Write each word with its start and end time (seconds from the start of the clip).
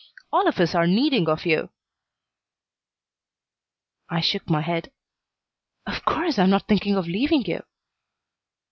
All 0.33 0.47
of 0.47 0.59
us 0.59 0.73
are 0.73 0.87
needing 0.87 1.29
of 1.29 1.45
you." 1.45 1.69
I 4.09 4.19
shook 4.19 4.49
my 4.49 4.61
head. 4.61 4.91
"Of 5.85 6.03
course 6.05 6.39
I'm 6.39 6.49
not 6.49 6.67
thinking 6.67 6.95
of 6.95 7.05
leaving 7.07 7.45
you." 7.45 7.61